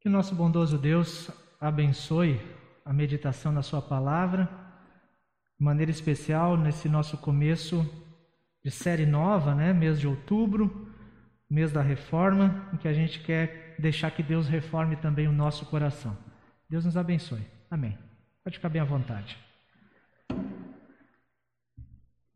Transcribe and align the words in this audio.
Que 0.00 0.08
nosso 0.08 0.34
bondoso 0.34 0.78
Deus 0.78 1.30
abençoe 1.60 2.40
a 2.86 2.90
meditação 2.90 3.52
na 3.52 3.60
Sua 3.60 3.82
palavra, 3.82 4.48
de 5.58 5.62
maneira 5.62 5.90
especial 5.90 6.56
nesse 6.56 6.88
nosso 6.88 7.18
começo 7.18 7.86
de 8.64 8.70
série 8.70 9.04
nova, 9.04 9.54
né? 9.54 9.74
mês 9.74 10.00
de 10.00 10.08
outubro, 10.08 10.90
mês 11.50 11.70
da 11.70 11.82
reforma, 11.82 12.66
em 12.72 12.78
que 12.78 12.88
a 12.88 12.94
gente 12.94 13.20
quer 13.20 13.76
deixar 13.78 14.10
que 14.10 14.22
Deus 14.22 14.48
reforme 14.48 14.96
também 14.96 15.28
o 15.28 15.32
nosso 15.32 15.66
coração. 15.66 16.16
Deus 16.66 16.86
nos 16.86 16.96
abençoe. 16.96 17.46
Amém. 17.70 17.98
Pode 18.42 18.56
ficar 18.56 18.70
bem 18.70 18.80
à 18.80 18.84
vontade. 18.86 19.36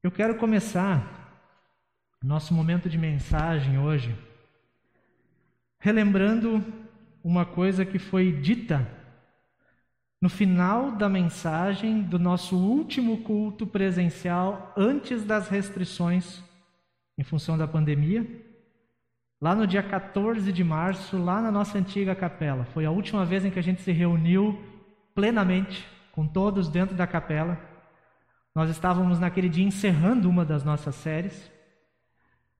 Eu 0.02 0.10
quero 0.10 0.36
começar 0.36 1.32
nosso 2.22 2.52
momento 2.52 2.90
de 2.90 2.98
mensagem 2.98 3.78
hoje 3.78 4.14
relembrando 5.78 6.83
uma 7.24 7.46
coisa 7.46 7.86
que 7.86 7.98
foi 7.98 8.30
dita 8.30 8.86
no 10.20 10.28
final 10.28 10.92
da 10.92 11.08
mensagem 11.08 12.02
do 12.02 12.18
nosso 12.18 12.56
último 12.56 13.22
culto 13.22 13.66
presencial 13.66 14.72
antes 14.76 15.24
das 15.24 15.48
restrições 15.48 16.42
em 17.16 17.22
função 17.22 17.56
da 17.56 17.66
pandemia, 17.66 18.26
lá 19.40 19.54
no 19.54 19.66
dia 19.66 19.82
14 19.82 20.52
de 20.52 20.62
março, 20.62 21.16
lá 21.16 21.40
na 21.40 21.50
nossa 21.50 21.78
antiga 21.78 22.14
capela. 22.14 22.64
Foi 22.66 22.84
a 22.84 22.90
última 22.90 23.24
vez 23.24 23.44
em 23.44 23.50
que 23.50 23.58
a 23.58 23.62
gente 23.62 23.80
se 23.80 23.92
reuniu 23.92 24.58
plenamente 25.14 25.86
com 26.12 26.26
todos 26.26 26.68
dentro 26.68 26.94
da 26.94 27.06
capela. 27.06 27.58
Nós 28.54 28.68
estávamos 28.68 29.18
naquele 29.18 29.48
dia 29.48 29.64
encerrando 29.64 30.28
uma 30.28 30.44
das 30.44 30.62
nossas 30.62 30.94
séries. 30.94 31.50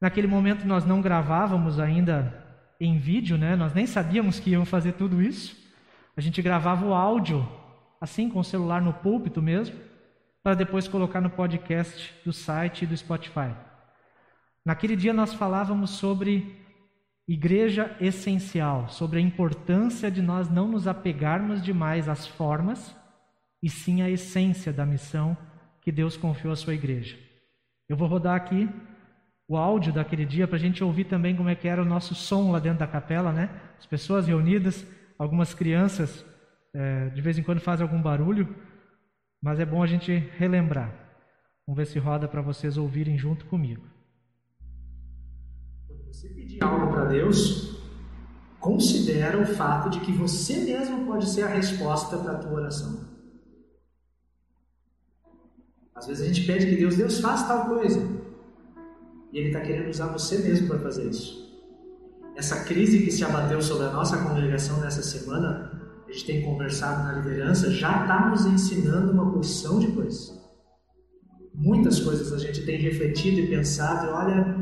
Naquele 0.01 0.27
momento 0.27 0.67
nós 0.67 0.85
não 0.85 1.01
gravávamos 1.01 1.79
ainda 1.79 2.44
em 2.85 2.99
vídeo, 2.99 3.39
né? 3.39 3.57
Nós 3.57 3.73
nem 3.73 3.87
sabíamos 3.87 4.39
que 4.39 4.51
iam 4.51 4.65
fazer 4.65 4.93
tudo 4.93 5.23
isso. 5.23 5.57
A 6.17 6.21
gente 6.21 6.41
gravava 6.43 6.87
o 6.87 6.95
áudio, 6.95 7.47
assim, 8.01 8.29
com 8.29 8.39
o 8.39 8.45
celular 8.45 8.81
no 8.81 8.93
púlpito 8.93 9.43
mesmo, 9.43 9.77
para 10.43 10.55
depois 10.55 10.87
colocar 10.87 11.21
no 11.21 11.31
podcast 11.31 12.15
do 12.25 12.33
site 12.33 12.83
e 12.83 12.87
do 12.87 12.97
Spotify. 12.97 13.55
Naquele 14.65 14.97
dia 14.97 15.13
nós 15.13 15.35
falávamos 15.35 15.91
sobre 15.91 16.63
igreja 17.27 17.97
essencial, 18.01 18.89
sobre 18.89 19.19
a 19.19 19.23
importância 19.23 20.11
de 20.11 20.21
nós 20.21 20.51
não 20.51 20.69
nos 20.69 20.87
apegarmos 20.87 21.63
demais 21.63 22.09
às 22.09 22.27
formas, 22.27 22.95
e 23.63 23.71
sim 23.71 24.03
à 24.03 24.11
essência 24.11 24.73
da 24.73 24.85
missão 24.85 25.37
que 25.81 25.91
Deus 25.91 26.17
confiou 26.17 26.53
à 26.53 26.57
sua 26.57 26.75
igreja. 26.75 27.19
Eu 27.89 27.97
vou 27.97 28.07
rodar 28.07 28.37
aqui 28.37 28.69
o 29.49 29.57
áudio 29.57 29.93
daquele 29.93 30.25
dia 30.25 30.47
para 30.47 30.57
a 30.57 30.61
gente 30.61 30.83
ouvir 30.83 31.05
também 31.05 31.37
como 31.37 31.49
é 31.49 31.55
que 31.55 31.69
era 31.69 31.83
o 31.83 31.85
nosso 31.85 32.15
som 32.15 32.51
lá 32.51 32.59
dentro 32.59 32.79
da 32.79 32.87
capela, 32.87 33.33
né? 33.33 33.51
As 33.79 33.87
pessoas 33.87 34.27
reunidas, 34.27 34.87
algumas 35.19 35.53
crianças 35.53 36.25
é, 36.75 37.09
de 37.11 37.21
vez 37.21 37.39
em 37.39 37.43
quando 37.43 37.61
fazem 37.61 37.87
algum 37.87 38.03
barulho, 38.03 38.55
mas 39.41 39.61
é 39.61 39.65
bom 39.65 39.83
a 39.83 39.87
gente 39.87 40.13
relembrar. 40.37 40.93
Vamos 41.67 41.77
ver 41.77 41.87
se 41.87 41.99
roda 41.99 42.27
para 42.27 42.43
vocês 42.43 42.77
ouvirem 42.77 43.17
junto 43.17 43.47
comigo. 43.47 43.87
Quando 45.87 46.05
você 46.07 46.29
pedir 46.29 46.63
algo 46.63 46.93
para 46.93 47.05
Deus, 47.07 47.81
considera 48.59 49.39
o 49.39 49.47
fato 49.47 49.91
de 49.91 50.01
que 50.01 50.13
você 50.13 50.65
mesmo 50.65 51.07
pode 51.07 51.29
ser 51.29 51.45
a 51.45 51.49
resposta 51.49 52.19
para 52.19 52.33
a 52.33 52.39
tua 52.39 52.53
oração. 52.53 53.15
Às 55.95 56.07
vezes 56.09 56.25
a 56.25 56.27
gente 56.27 56.47
pede 56.47 56.67
que 56.67 56.77
Deus, 56.77 56.97
Deus 56.97 57.21
faça 57.21 57.47
tal 57.47 57.67
coisa. 57.67 58.24
E 59.35 59.39
Ele 59.39 59.49
está 59.49 59.61
querendo 59.61 59.91
usar 59.91 60.07
você 60.07 60.39
mesmo 60.39 60.69
para 60.69 60.79
fazer 60.79 61.11
isso. 61.11 61.53
Essa 62.37 62.65
crise 62.65 63.01
que 63.01 63.11
se 63.11 63.25
abateu 63.25 63.61
sobre 63.61 63.87
a 63.87 63.91
nossa 63.91 64.17
congregação 64.19 64.81
nessa 64.81 65.03
semana, 65.03 65.73
a 66.09 66.13
gente 66.13 66.25
tem 66.25 66.43
conversado 66.43 67.03
na 67.03 67.21
liderança, 67.21 67.69
já 67.73 68.03
está 68.03 68.31
nos 68.31 68.47
ensinando 68.47 69.13
uma 69.13 69.33
porção 69.33 69.81
de 69.81 69.89
coisas. 69.89 70.41
Muitas 71.53 71.99
coisas 71.99 72.33
a 72.33 72.39
gente 72.39 72.65
tem 72.65 72.79
refletido 72.79 73.41
e 73.41 73.49
pensado, 73.49 74.07
e 74.07 74.11
olha, 74.11 74.57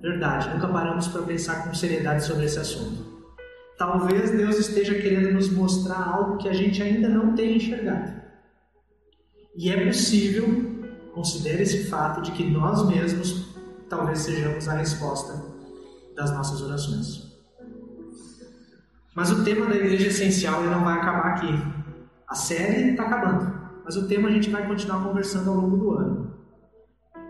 verdade, 0.00 0.54
nunca 0.54 0.68
paramos 0.68 1.08
para 1.08 1.22
pensar 1.22 1.64
com 1.64 1.74
seriedade 1.74 2.24
sobre 2.24 2.44
esse 2.44 2.60
assunto. 2.60 3.04
Talvez 3.76 4.30
Deus 4.30 4.56
esteja 4.56 4.94
querendo 4.94 5.32
nos 5.32 5.50
mostrar 5.50 6.00
algo 6.00 6.38
que 6.38 6.48
a 6.48 6.52
gente 6.52 6.80
ainda 6.80 7.08
não 7.08 7.34
tem 7.34 7.56
enxergado. 7.56 8.22
E 9.56 9.68
é 9.68 9.84
possível, 9.84 10.46
considere 11.12 11.64
esse 11.64 11.84
fato 11.84 12.22
de 12.22 12.30
que 12.30 12.48
nós 12.48 12.88
mesmos 12.88 13.51
talvez 13.92 14.20
sejamos 14.20 14.66
a 14.68 14.72
resposta 14.72 15.38
das 16.16 16.32
nossas 16.32 16.62
orações. 16.62 17.30
Mas 19.14 19.30
o 19.30 19.44
tema 19.44 19.66
da 19.66 19.76
igreja 19.76 20.06
essencial 20.06 20.62
não 20.62 20.82
vai 20.82 20.96
acabar 20.96 21.34
aqui. 21.34 21.52
A 22.26 22.34
série 22.34 22.92
está 22.92 23.02
acabando, 23.02 23.52
mas 23.84 23.94
o 23.96 24.08
tema 24.08 24.30
a 24.30 24.32
gente 24.32 24.48
vai 24.48 24.66
continuar 24.66 25.04
conversando 25.04 25.50
ao 25.50 25.56
longo 25.56 25.76
do 25.76 25.90
ano. 25.90 26.34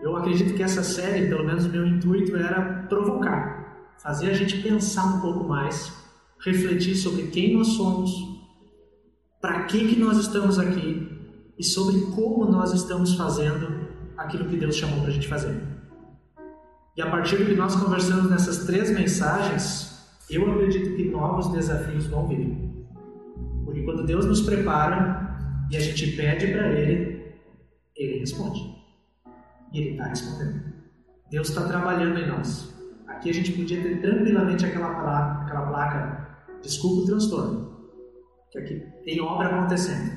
Eu 0.01 0.15
acredito 0.15 0.53
que 0.53 0.63
essa 0.63 0.81
série, 0.83 1.27
pelo 1.27 1.43
menos 1.43 1.65
o 1.65 1.69
meu 1.69 1.85
intuito, 1.85 2.33
era 2.37 2.85
provocar, 2.87 3.91
fazer 4.01 4.31
a 4.31 4.33
gente 4.33 4.61
pensar 4.61 5.17
um 5.17 5.19
pouco 5.19 5.43
mais, 5.43 5.91
refletir 6.39 6.95
sobre 6.95 7.23
quem 7.23 7.57
nós 7.57 7.67
somos, 7.67 8.09
para 9.41 9.63
que, 9.65 9.85
que 9.85 9.99
nós 9.99 10.17
estamos 10.17 10.57
aqui 10.57 11.11
e 11.59 11.63
sobre 11.63 11.99
como 12.15 12.45
nós 12.45 12.71
estamos 12.71 13.15
fazendo 13.15 13.67
aquilo 14.15 14.45
que 14.45 14.55
Deus 14.55 14.77
chamou 14.77 15.01
para 15.01 15.09
a 15.09 15.13
gente 15.13 15.27
fazer. 15.27 15.72
E 16.95 17.01
a 17.01 17.09
partir 17.09 17.37
do 17.37 17.45
que 17.45 17.55
nós 17.55 17.75
conversamos 17.75 18.29
nessas 18.29 18.65
três 18.65 18.91
mensagens, 18.91 19.99
eu 20.29 20.49
acredito 20.51 20.95
que 20.95 21.09
novos 21.09 21.51
desafios 21.51 22.05
vão 22.05 22.27
vir. 22.27 22.55
Porque 23.65 23.81
quando 23.81 24.05
Deus 24.05 24.25
nos 24.25 24.41
prepara 24.41 25.67
e 25.71 25.75
a 25.75 25.79
gente 25.79 26.15
pede 26.15 26.51
para 26.51 26.71
Ele, 26.71 27.33
Ele 27.95 28.19
responde. 28.19 28.59
E 29.73 29.79
Ele 29.79 29.89
está 29.91 30.05
respondendo. 30.05 30.61
Deus 31.31 31.49
está 31.49 31.65
trabalhando 31.65 32.19
em 32.19 32.27
nós. 32.27 32.71
Aqui 33.07 33.31
a 33.31 33.33
gente 33.33 33.53
podia 33.53 33.81
ter 33.81 33.99
tranquilamente 33.99 34.63
aquela 34.63 34.93
placa, 34.93 35.45
aquela 35.45 35.67
placa 35.67 36.37
desculpa 36.61 37.01
o 37.01 37.05
transtorno. 37.05 37.73
Que 38.51 38.59
aqui 38.59 38.79
tem 39.03 39.19
obra 39.19 39.47
acontecendo. 39.47 40.11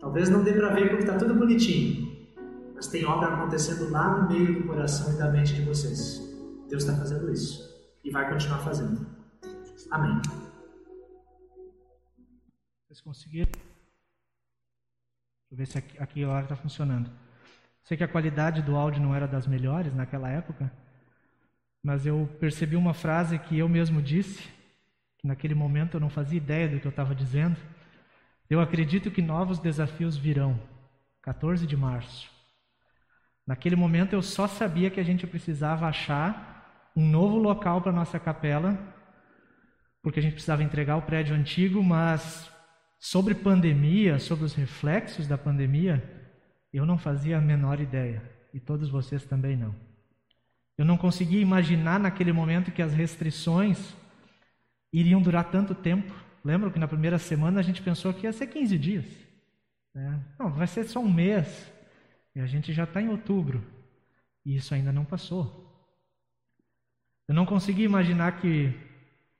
Talvez 0.00 0.30
não 0.30 0.42
dê 0.42 0.54
para 0.54 0.72
ver 0.72 0.88
porque 0.88 1.02
está 1.02 1.18
tudo 1.18 1.34
bonitinho 1.34 2.05
mas 2.76 2.88
tem 2.88 3.06
obra 3.06 3.32
acontecendo 3.32 3.90
lá 3.90 4.18
no 4.18 4.28
meio 4.28 4.60
do 4.60 4.68
coração 4.68 5.14
e 5.14 5.18
da 5.18 5.30
mente 5.30 5.54
de 5.54 5.62
vocês. 5.62 6.20
Deus 6.68 6.84
está 6.84 6.94
fazendo 6.94 7.32
isso 7.32 7.74
e 8.04 8.10
vai 8.10 8.28
continuar 8.28 8.58
fazendo. 8.58 9.06
Amém. 9.90 10.20
Vocês 12.86 13.00
conseguiram? 13.00 13.50
Deixa 13.50 13.64
eu 15.52 15.56
ver 15.56 15.66
se 15.66 15.78
aqui, 15.78 15.98
aqui 15.98 16.24
a 16.24 16.28
hora 16.28 16.44
está 16.44 16.56
funcionando. 16.56 17.10
Sei 17.82 17.96
que 17.96 18.04
a 18.04 18.08
qualidade 18.08 18.60
do 18.60 18.76
áudio 18.76 19.02
não 19.02 19.14
era 19.14 19.26
das 19.26 19.46
melhores 19.46 19.94
naquela 19.94 20.28
época, 20.28 20.70
mas 21.82 22.04
eu 22.04 22.28
percebi 22.38 22.76
uma 22.76 22.92
frase 22.92 23.38
que 23.38 23.58
eu 23.58 23.68
mesmo 23.68 24.02
disse, 24.02 24.42
que 25.16 25.26
naquele 25.26 25.54
momento 25.54 25.94
eu 25.94 26.00
não 26.00 26.10
fazia 26.10 26.36
ideia 26.36 26.68
do 26.68 26.78
que 26.78 26.86
eu 26.86 26.90
estava 26.90 27.14
dizendo. 27.14 27.56
Eu 28.50 28.60
acredito 28.60 29.10
que 29.10 29.22
novos 29.22 29.58
desafios 29.58 30.16
virão. 30.16 30.60
14 31.22 31.66
de 31.66 31.76
março. 31.76 32.35
Naquele 33.46 33.76
momento 33.76 34.12
eu 34.12 34.22
só 34.22 34.48
sabia 34.48 34.90
que 34.90 34.98
a 34.98 35.04
gente 35.04 35.26
precisava 35.26 35.86
achar 35.86 36.90
um 36.96 37.06
novo 37.06 37.36
local 37.36 37.80
para 37.80 37.92
nossa 37.92 38.18
capela, 38.18 38.76
porque 40.02 40.18
a 40.18 40.22
gente 40.22 40.32
precisava 40.32 40.62
entregar 40.62 40.96
o 40.96 41.02
prédio 41.02 41.34
antigo, 41.34 41.82
mas 41.82 42.50
sobre 42.98 43.34
pandemia, 43.34 44.18
sobre 44.18 44.44
os 44.44 44.54
reflexos 44.54 45.28
da 45.28 45.38
pandemia, 45.38 46.02
eu 46.72 46.84
não 46.84 46.98
fazia 46.98 47.38
a 47.38 47.40
menor 47.40 47.80
ideia, 47.80 48.22
e 48.52 48.58
todos 48.58 48.88
vocês 48.88 49.24
também 49.24 49.56
não. 49.56 49.74
Eu 50.76 50.84
não 50.84 50.96
conseguia 50.96 51.40
imaginar 51.40 51.98
naquele 51.98 52.32
momento 52.32 52.72
que 52.72 52.82
as 52.82 52.92
restrições 52.92 53.94
iriam 54.92 55.22
durar 55.22 55.44
tanto 55.50 55.74
tempo. 55.74 56.12
Lembro 56.44 56.70
que 56.70 56.78
na 56.78 56.88
primeira 56.88 57.18
semana 57.18 57.60
a 57.60 57.62
gente 57.62 57.80
pensou 57.80 58.12
que 58.12 58.26
ia 58.26 58.32
ser 58.32 58.46
15 58.48 58.78
dias. 58.78 59.06
Né? 59.94 60.20
Não, 60.38 60.50
vai 60.50 60.66
ser 60.66 60.84
só 60.84 61.00
um 61.00 61.10
mês. 61.10 61.72
E 62.36 62.40
a 62.40 62.44
gente 62.44 62.70
já 62.70 62.84
está 62.84 63.00
em 63.00 63.08
outubro 63.08 63.64
e 64.44 64.56
isso 64.56 64.74
ainda 64.74 64.92
não 64.92 65.06
passou. 65.06 65.74
Eu 67.26 67.34
não 67.34 67.46
consegui 67.46 67.82
imaginar 67.82 68.38
que 68.42 68.78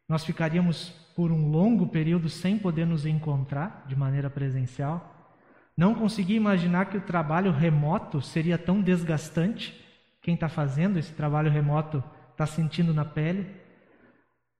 nós 0.08 0.24
ficaríamos 0.24 0.88
por 1.14 1.30
um 1.30 1.50
longo 1.50 1.88
período 1.88 2.30
sem 2.30 2.58
poder 2.58 2.86
nos 2.86 3.04
encontrar 3.04 3.84
de 3.86 3.94
maneira 3.94 4.30
presencial. 4.30 5.36
Não 5.76 5.94
consegui 5.94 6.36
imaginar 6.36 6.86
que 6.86 6.96
o 6.96 7.02
trabalho 7.02 7.52
remoto 7.52 8.22
seria 8.22 8.56
tão 8.56 8.80
desgastante. 8.80 9.78
Quem 10.22 10.32
está 10.32 10.48
fazendo 10.48 10.98
esse 10.98 11.12
trabalho 11.12 11.50
remoto 11.50 12.02
está 12.32 12.46
sentindo 12.46 12.94
na 12.94 13.04
pele. 13.04 13.46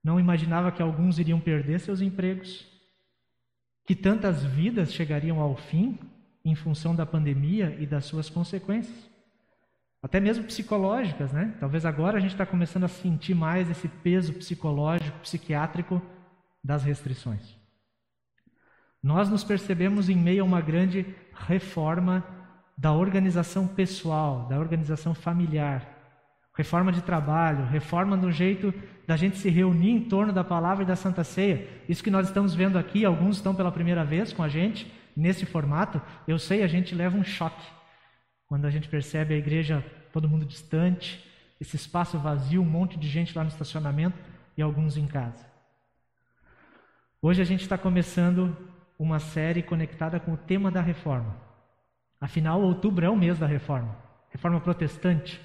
Não 0.04 0.20
imaginava 0.20 0.70
que 0.70 0.82
alguns 0.82 1.18
iriam 1.18 1.40
perder 1.40 1.80
seus 1.80 2.02
empregos, 2.02 2.66
que 3.86 3.94
tantas 3.94 4.44
vidas 4.44 4.92
chegariam 4.92 5.40
ao 5.40 5.56
fim 5.56 5.98
em 6.46 6.54
função 6.54 6.94
da 6.94 7.04
pandemia 7.04 7.76
e 7.80 7.86
das 7.86 8.04
suas 8.04 8.30
consequências. 8.30 9.10
Até 10.00 10.20
mesmo 10.20 10.44
psicológicas, 10.44 11.32
né? 11.32 11.52
Talvez 11.58 11.84
agora 11.84 12.18
a 12.18 12.20
gente 12.20 12.30
está 12.30 12.46
começando 12.46 12.84
a 12.84 12.88
sentir 12.88 13.34
mais 13.34 13.68
esse 13.68 13.88
peso 13.88 14.32
psicológico, 14.32 15.18
psiquiátrico 15.18 16.00
das 16.62 16.84
restrições. 16.84 17.58
Nós 19.02 19.28
nos 19.28 19.42
percebemos 19.42 20.08
em 20.08 20.14
meio 20.14 20.44
a 20.44 20.46
uma 20.46 20.60
grande 20.60 21.04
reforma 21.34 22.24
da 22.78 22.92
organização 22.92 23.66
pessoal, 23.66 24.46
da 24.48 24.56
organização 24.56 25.14
familiar, 25.14 25.84
reforma 26.54 26.92
de 26.92 27.02
trabalho, 27.02 27.66
reforma 27.66 28.16
no 28.16 28.30
jeito 28.30 28.72
da 29.04 29.16
gente 29.16 29.36
se 29.38 29.50
reunir 29.50 29.90
em 29.90 30.00
torno 30.08 30.32
da 30.32 30.44
palavra 30.44 30.84
e 30.84 30.86
da 30.86 30.94
Santa 30.94 31.24
Ceia. 31.24 31.66
Isso 31.88 32.04
que 32.04 32.10
nós 32.10 32.28
estamos 32.28 32.54
vendo 32.54 32.78
aqui, 32.78 33.04
alguns 33.04 33.36
estão 33.36 33.52
pela 33.52 33.72
primeira 33.72 34.04
vez 34.04 34.32
com 34.32 34.44
a 34.44 34.48
gente 34.48 34.92
nesse 35.16 35.46
formato. 35.46 36.00
Eu 36.28 36.38
sei, 36.38 36.62
a 36.62 36.66
gente 36.66 36.94
leva 36.94 37.16
um 37.16 37.24
choque 37.24 37.66
quando 38.46 38.66
a 38.66 38.70
gente 38.70 38.88
percebe 38.88 39.34
a 39.34 39.38
igreja 39.38 39.84
todo 40.12 40.28
mundo 40.28 40.44
distante, 40.44 41.24
esse 41.60 41.76
espaço 41.76 42.18
vazio, 42.18 42.62
um 42.62 42.66
monte 42.66 42.98
de 42.98 43.08
gente 43.08 43.36
lá 43.36 43.42
no 43.42 43.48
estacionamento 43.48 44.18
e 44.56 44.62
alguns 44.62 44.96
em 44.96 45.06
casa. 45.06 45.44
Hoje 47.20 47.42
a 47.42 47.44
gente 47.44 47.62
está 47.62 47.76
começando 47.76 48.56
uma 48.98 49.18
série 49.18 49.62
conectada 49.62 50.20
com 50.20 50.32
o 50.32 50.36
tema 50.36 50.70
da 50.70 50.80
reforma. 50.80 51.36
Afinal, 52.20 52.62
outubro 52.62 53.04
é 53.04 53.10
o 53.10 53.16
mês 53.16 53.38
da 53.38 53.46
reforma, 53.46 53.96
reforma 54.30 54.60
protestante. 54.60 55.40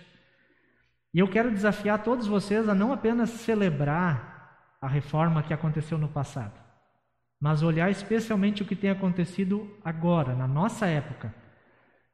E 1.14 1.20
eu 1.20 1.28
quero 1.28 1.52
desafiar 1.52 2.04
todos 2.04 2.28
vocês 2.28 2.70
a 2.70 2.76
não 2.76 2.94
apenas 2.94 3.30
celebrar 3.30 4.78
a 4.82 4.88
reforma 4.88 5.44
que 5.44 5.54
aconteceu 5.54 5.98
no 5.98 6.08
passado, 6.08 6.54
mas 7.42 7.64
olhar 7.64 7.90
especialmente 7.90 8.62
o 8.62 8.66
que 8.66 8.76
tem 8.76 8.92
acontecido 8.92 9.68
agora, 9.84 10.36
na 10.36 10.48
nossa 10.48 10.86
época. 10.86 11.34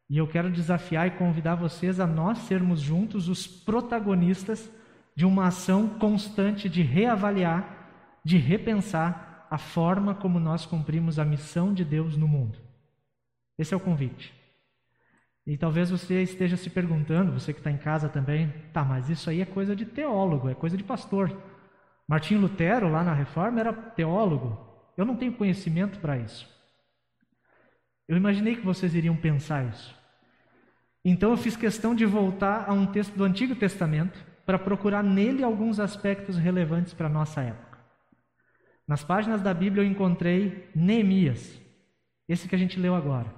E 0.10 0.18
eu 0.18 0.26
quero 0.26 0.50
desafiar 0.50 1.06
e 1.06 1.12
convidar 1.12 1.56
vocês 1.56 2.00
a 2.00 2.08
nós 2.08 2.38
sermos 2.40 2.80
juntos 2.80 3.28
os 3.28 3.46
protagonistas 3.46 4.72
de 5.14 5.26
uma 5.26 5.48
ação 5.48 5.90
constante 6.00 6.70
de 6.70 6.82
reavaliar, 6.82 8.22
de 8.24 8.38
repensar 8.38 9.46
a 9.52 9.58
forma 9.58 10.16
como 10.16 10.40
nós 10.40 10.66
cumprimos 10.66 11.20
a 11.20 11.26
missão 11.26 11.74
de 11.74 11.84
Deus 11.84 12.16
no 12.16 12.28
mundo. 12.28 12.58
Esse 13.58 13.74
é 13.74 13.78
o 13.78 13.82
convite. 13.82 14.34
E 15.46 15.58
talvez 15.58 15.90
você 15.90 16.22
esteja 16.22 16.56
se 16.56 16.70
perguntando, 16.70 17.34
você 17.34 17.52
que 17.52 17.60
está 17.60 17.72
em 17.72 17.78
casa 17.78 18.08
também, 18.08 18.54
tá, 18.72 18.84
mas 18.84 19.10
isso 19.10 19.30
aí 19.30 19.42
é 19.42 19.46
coisa 19.46 19.76
de 19.76 19.86
teólogo, 19.86 20.50
é 20.50 20.56
coisa 20.56 20.78
de 20.78 20.84
pastor. 20.84 21.36
Martinho 22.08 22.42
Lutero, 22.42 22.90
lá 22.90 23.04
na 23.04 23.14
Reforma, 23.14 23.60
era 23.60 23.74
teólogo. 23.74 24.67
Eu 24.98 25.06
não 25.06 25.16
tenho 25.16 25.34
conhecimento 25.34 26.00
para 26.00 26.18
isso. 26.18 26.50
Eu 28.08 28.18
imaginei 28.18 28.56
que 28.56 28.66
vocês 28.66 28.96
iriam 28.96 29.16
pensar 29.16 29.66
isso. 29.68 29.96
Então 31.06 31.32
eu 31.32 31.38
fiz 31.38 31.56
questão 31.56 31.94
de 31.94 32.06
voltar 32.06 32.66
a 32.68 32.74
um 32.74 32.86
texto 32.88 33.16
do 33.16 33.24
Antigo 33.24 33.56
Testamento 33.56 34.20
para 34.46 34.58
procurar 34.58 35.04
nele 35.04 35.44
alguns 35.44 35.80
aspectos 35.80 36.38
relevantes 36.38 36.94
para 36.94 37.08
a 37.08 37.12
nossa 37.12 37.42
época. 37.42 37.78
Nas 38.88 39.04
páginas 39.04 39.42
da 39.42 39.54
Bíblia 39.54 39.84
eu 39.84 39.88
encontrei 39.88 40.70
Neemias, 40.74 41.62
esse 42.28 42.48
que 42.48 42.56
a 42.56 42.58
gente 42.58 42.80
leu 42.80 42.96
agora. 42.96 43.34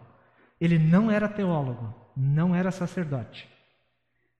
Ele 0.61 0.77
não 0.77 1.11
era 1.11 1.27
teólogo, 1.27 1.94
não 2.15 2.56
era 2.56 2.71
sacerdote. 2.71 3.50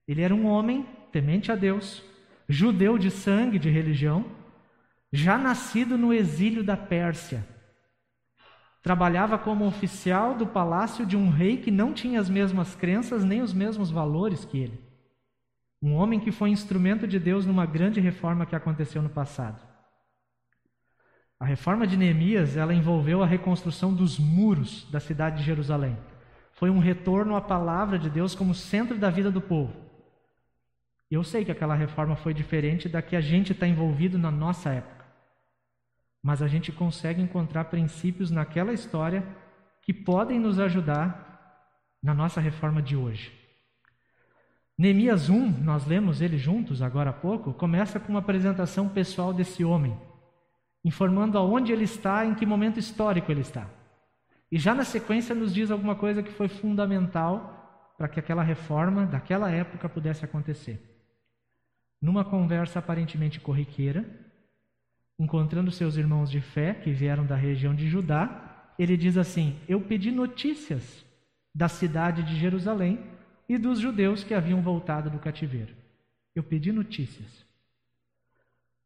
Ele 0.06 0.22
era 0.22 0.34
um 0.34 0.46
homem 0.46 0.86
temente 1.12 1.50
a 1.52 1.56
Deus, 1.56 2.02
judeu 2.48 2.98
de 2.98 3.10
sangue, 3.10 3.58
de 3.58 3.70
religião, 3.70 4.24
já 5.12 5.36
nascido 5.36 5.98
no 5.98 6.12
exílio 6.12 6.62
da 6.62 6.76
Pérsia. 6.76 7.44
Trabalhava 8.82 9.38
como 9.38 9.66
oficial 9.66 10.34
do 10.34 10.46
palácio 10.46 11.04
de 11.04 11.16
um 11.16 11.28
rei 11.28 11.58
que 11.58 11.70
não 11.70 11.92
tinha 11.92 12.20
as 12.20 12.30
mesmas 12.30 12.74
crenças 12.74 13.24
nem 13.24 13.42
os 13.42 13.52
mesmos 13.52 13.90
valores 13.90 14.44
que 14.44 14.58
ele. 14.58 14.80
Um 15.82 15.94
homem 15.94 16.20
que 16.20 16.30
foi 16.30 16.50
instrumento 16.50 17.06
de 17.06 17.18
Deus 17.18 17.44
numa 17.44 17.66
grande 17.66 18.00
reforma 18.00 18.46
que 18.46 18.56
aconteceu 18.56 19.02
no 19.02 19.08
passado. 19.08 19.60
A 21.38 21.44
reforma 21.44 21.86
de 21.86 21.96
Neemias, 21.96 22.56
ela 22.56 22.74
envolveu 22.74 23.22
a 23.22 23.26
reconstrução 23.26 23.94
dos 23.94 24.18
muros 24.18 24.86
da 24.90 25.00
cidade 25.00 25.38
de 25.38 25.42
Jerusalém. 25.42 25.96
Foi 26.52 26.68
um 26.68 26.78
retorno 26.78 27.34
à 27.34 27.40
palavra 27.40 27.98
de 27.98 28.10
Deus 28.10 28.34
como 28.34 28.54
centro 28.54 28.98
da 28.98 29.08
vida 29.08 29.30
do 29.30 29.40
povo. 29.40 29.74
E 31.10 31.14
eu 31.14 31.24
sei 31.24 31.44
que 31.44 31.50
aquela 31.50 31.74
reforma 31.74 32.14
foi 32.14 32.34
diferente 32.34 32.88
da 32.88 33.00
que 33.00 33.16
a 33.16 33.20
gente 33.22 33.52
está 33.52 33.66
envolvido 33.66 34.18
na 34.18 34.30
nossa 34.30 34.70
época. 34.70 34.99
Mas 36.22 36.42
a 36.42 36.48
gente 36.48 36.70
consegue 36.70 37.22
encontrar 37.22 37.64
princípios 37.64 38.30
naquela 38.30 38.72
história 38.72 39.26
que 39.82 39.92
podem 39.94 40.38
nos 40.38 40.58
ajudar 40.58 41.30
na 42.02 42.14
nossa 42.14 42.40
reforma 42.40 42.82
de 42.82 42.96
hoje. 42.96 43.32
Neemias 44.76 45.28
1, 45.28 45.62
nós 45.62 45.86
lemos 45.86 46.22
ele 46.22 46.38
juntos 46.38 46.80
agora 46.80 47.10
há 47.10 47.12
pouco, 47.12 47.52
começa 47.52 48.00
com 48.00 48.12
uma 48.12 48.20
apresentação 48.20 48.88
pessoal 48.88 49.32
desse 49.32 49.62
homem, 49.62 49.94
informando 50.82 51.36
aonde 51.36 51.70
ele 51.72 51.84
está, 51.84 52.24
em 52.24 52.34
que 52.34 52.46
momento 52.46 52.78
histórico 52.78 53.30
ele 53.30 53.42
está. 53.42 53.68
E 54.50 54.58
já 54.58 54.74
na 54.74 54.84
sequência 54.84 55.34
nos 55.34 55.52
diz 55.52 55.70
alguma 55.70 55.94
coisa 55.94 56.22
que 56.22 56.32
foi 56.32 56.48
fundamental 56.48 57.92
para 57.98 58.08
que 58.08 58.18
aquela 58.18 58.42
reforma 58.42 59.04
daquela 59.04 59.50
época 59.50 59.86
pudesse 59.86 60.24
acontecer. 60.24 60.82
Numa 62.00 62.24
conversa 62.24 62.78
aparentemente 62.78 63.38
corriqueira, 63.38 64.29
encontrando 65.20 65.70
seus 65.70 65.96
irmãos 65.96 66.30
de 66.30 66.40
fé 66.40 66.72
que 66.72 66.90
vieram 66.90 67.26
da 67.26 67.36
região 67.36 67.74
de 67.74 67.86
Judá, 67.86 68.72
ele 68.78 68.96
diz 68.96 69.18
assim: 69.18 69.54
Eu 69.68 69.78
pedi 69.82 70.10
notícias 70.10 71.04
da 71.54 71.68
cidade 71.68 72.22
de 72.22 72.36
Jerusalém 72.36 72.98
e 73.46 73.58
dos 73.58 73.78
judeus 73.78 74.24
que 74.24 74.32
haviam 74.32 74.62
voltado 74.62 75.10
do 75.10 75.18
cativeiro. 75.18 75.74
Eu 76.34 76.42
pedi 76.42 76.72
notícias. 76.72 77.44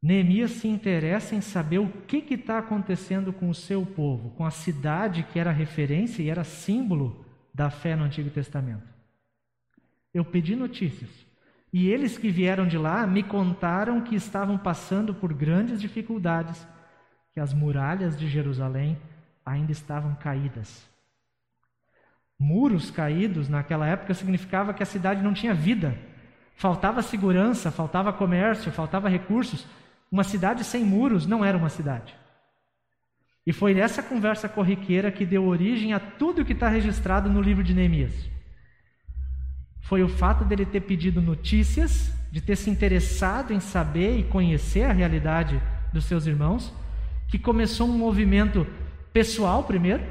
Neemias 0.02 0.50
se 0.50 0.66
interessa 0.66 1.36
em 1.36 1.40
saber 1.40 1.78
o 1.78 1.88
que 1.88 2.34
está 2.34 2.58
acontecendo 2.58 3.32
com 3.32 3.48
o 3.48 3.54
seu 3.54 3.86
povo, 3.86 4.31
com 4.31 4.44
a 4.44 4.50
cidade 4.50 5.22
que 5.32 5.38
era 5.38 5.52
referência 5.52 6.20
e 6.20 6.28
era 6.28 6.42
símbolo 6.42 7.25
da 7.54 7.70
fé 7.70 7.94
no 7.94 8.04
Antigo 8.04 8.28
Testamento. 8.28 8.92
Eu 10.12 10.25
pedi 10.25 10.56
notícias. 10.56 11.10
E 11.74 11.88
eles 11.88 12.16
que 12.16 12.30
vieram 12.30 12.68
de 12.68 12.78
lá 12.78 13.04
me 13.04 13.20
contaram 13.20 14.00
que 14.00 14.14
estavam 14.14 14.56
passando 14.56 15.12
por 15.12 15.34
grandes 15.34 15.80
dificuldades, 15.80 16.64
que 17.32 17.40
as 17.40 17.52
muralhas 17.52 18.16
de 18.16 18.28
Jerusalém 18.28 18.96
ainda 19.44 19.72
estavam 19.72 20.14
caídas. 20.14 20.88
Muros 22.38 22.92
caídos 22.92 23.48
naquela 23.48 23.88
época 23.88 24.14
significava 24.14 24.72
que 24.72 24.84
a 24.84 24.86
cidade 24.86 25.20
não 25.20 25.34
tinha 25.34 25.52
vida, 25.52 25.98
faltava 26.54 27.02
segurança, 27.02 27.72
faltava 27.72 28.12
comércio, 28.12 28.70
faltava 28.70 29.08
recursos. 29.08 29.66
Uma 30.12 30.22
cidade 30.22 30.62
sem 30.62 30.84
muros 30.84 31.26
não 31.26 31.44
era 31.44 31.58
uma 31.58 31.68
cidade. 31.68 32.14
E 33.44 33.52
foi 33.52 33.76
essa 33.76 34.00
conversa 34.00 34.48
corriqueira 34.48 35.10
que 35.10 35.26
deu 35.26 35.44
origem 35.44 35.93
a 35.93 35.98
tudo 35.98 36.43
o 36.43 36.44
que 36.44 36.52
está 36.52 36.69
registrado 36.69 37.28
no 37.28 37.43
livro 37.43 37.64
de 37.64 37.74
Neemias. 37.74 38.33
Foi 39.84 40.03
o 40.03 40.08
fato 40.08 40.46
dele 40.46 40.64
ter 40.64 40.81
pedido 40.81 41.20
notícias, 41.20 42.10
de 42.32 42.41
ter 42.41 42.56
se 42.56 42.70
interessado 42.70 43.53
em 43.53 43.60
saber 43.60 44.19
e 44.19 44.24
conhecer 44.24 44.84
a 44.84 44.93
realidade 44.93 45.62
dos 45.93 46.06
seus 46.06 46.26
irmãos, 46.26 46.72
que 47.29 47.38
começou 47.38 47.86
um 47.86 47.98
movimento 47.98 48.67
pessoal 49.12 49.62
primeiro, 49.64 50.03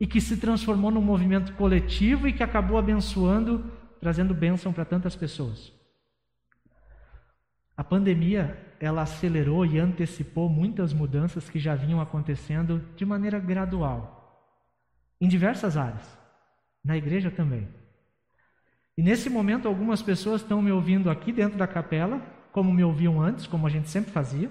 e 0.00 0.06
que 0.06 0.22
se 0.22 0.38
transformou 0.38 0.90
num 0.90 1.02
movimento 1.02 1.52
coletivo 1.52 2.26
e 2.26 2.32
que 2.32 2.42
acabou 2.42 2.78
abençoando, 2.78 3.70
trazendo 4.00 4.32
bênção 4.32 4.72
para 4.72 4.86
tantas 4.86 5.14
pessoas. 5.14 5.70
A 7.76 7.84
pandemia 7.84 8.58
ela 8.80 9.02
acelerou 9.02 9.66
e 9.66 9.78
antecipou 9.78 10.48
muitas 10.48 10.94
mudanças 10.94 11.50
que 11.50 11.58
já 11.58 11.74
vinham 11.74 12.00
acontecendo 12.00 12.82
de 12.96 13.04
maneira 13.04 13.38
gradual, 13.38 14.48
em 15.20 15.28
diversas 15.28 15.76
áreas, 15.76 16.18
na 16.82 16.96
igreja 16.96 17.30
também. 17.30 17.68
E 18.98 19.02
nesse 19.02 19.30
momento, 19.30 19.68
algumas 19.68 20.02
pessoas 20.02 20.42
estão 20.42 20.60
me 20.60 20.72
ouvindo 20.72 21.08
aqui 21.08 21.30
dentro 21.32 21.56
da 21.56 21.68
capela, 21.68 22.20
como 22.50 22.72
me 22.72 22.82
ouviam 22.82 23.22
antes, 23.22 23.46
como 23.46 23.64
a 23.64 23.70
gente 23.70 23.88
sempre 23.88 24.10
fazia, 24.10 24.50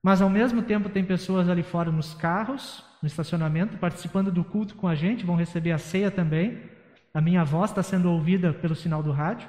mas 0.00 0.22
ao 0.22 0.30
mesmo 0.30 0.62
tempo 0.62 0.88
tem 0.88 1.04
pessoas 1.04 1.48
ali 1.48 1.64
fora 1.64 1.90
nos 1.90 2.14
carros, 2.14 2.84
no 3.02 3.08
estacionamento, 3.08 3.76
participando 3.76 4.30
do 4.30 4.44
culto 4.44 4.76
com 4.76 4.86
a 4.86 4.94
gente, 4.94 5.26
vão 5.26 5.34
receber 5.34 5.72
a 5.72 5.78
ceia 5.78 6.12
também. 6.12 6.62
A 7.12 7.20
minha 7.20 7.42
voz 7.42 7.72
está 7.72 7.82
sendo 7.82 8.08
ouvida 8.08 8.52
pelo 8.52 8.76
sinal 8.76 9.02
do 9.02 9.10
rádio. 9.10 9.48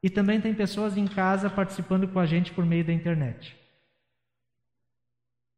E 0.00 0.08
também 0.08 0.40
tem 0.40 0.54
pessoas 0.54 0.96
em 0.96 1.08
casa 1.08 1.50
participando 1.50 2.06
com 2.06 2.20
a 2.20 2.26
gente 2.26 2.52
por 2.52 2.64
meio 2.64 2.84
da 2.84 2.92
internet. 2.92 3.56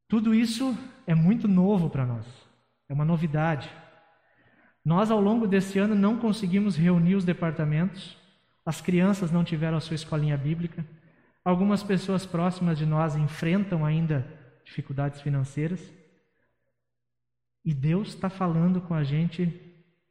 Tudo 0.09 0.35
isso 0.35 0.75
é 1.07 1.15
muito 1.15 1.47
novo 1.47 1.91
para 1.91 2.07
nós, 2.07 2.27
é 2.89 2.95
uma 2.95 3.05
novidade. 3.05 3.69
Nós, 4.85 5.11
ao 5.11 5.21
longo 5.21 5.47
desse 5.47 5.79
ano, 5.79 5.95
não 5.95 6.19
conseguimos 6.19 6.77
reunir 6.77 7.15
os 7.15 7.25
departamentos, 7.25 8.17
as 8.65 8.81
crianças 8.81 9.31
não 9.31 9.45
tiveram 9.45 9.77
a 9.77 9.81
sua 9.81 9.95
escolinha 9.95 10.37
bíblica, 10.37 10.85
algumas 11.45 11.83
pessoas 11.83 12.27
próximas 12.27 12.79
de 12.79 12.87
nós 12.87 13.17
enfrentam 13.17 13.85
ainda 13.85 14.27
dificuldades 14.65 15.21
financeiras. 15.21 15.81
E 17.65 17.73
Deus 17.73 18.09
está 18.09 18.29
falando 18.29 18.81
com 18.81 18.95
a 18.95 19.05
gente 19.05 19.61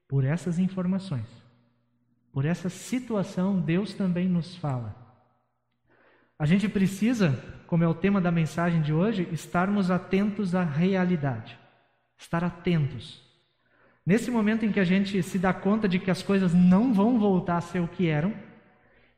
por 0.08 0.24
essas 0.24 0.58
informações. 0.58 1.28
Por 2.32 2.46
essa 2.46 2.70
situação, 2.70 3.60
Deus 3.60 3.94
também 3.94 4.28
nos 4.28 4.56
fala. 4.56 4.96
A 6.40 6.46
gente 6.46 6.68
precisa, 6.68 7.38
como 7.68 7.84
é 7.84 7.88
o 7.88 7.94
tema 7.94 8.20
da 8.20 8.32
mensagem 8.32 8.82
de 8.82 8.94
hoje, 8.94 9.28
estarmos 9.32 9.92
atentos 9.92 10.56
à 10.56 10.64
realidade. 10.64 11.60
Estar 12.18 12.44
atentos. 12.44 13.22
Nesse 14.06 14.32
momento 14.32 14.66
em 14.66 14.72
que 14.72 14.80
a 14.80 14.84
gente 14.84 15.22
se 15.22 15.38
dá 15.38 15.54
conta 15.54 15.88
de 15.88 16.00
que 16.00 16.10
as 16.10 16.24
coisas 16.24 16.54
não 16.54 16.94
vão 16.94 17.20
voltar 17.20 17.58
a 17.58 17.62
ser 17.62 17.80
o 17.80 17.88
que 17.88 18.08
eram, 18.08 18.34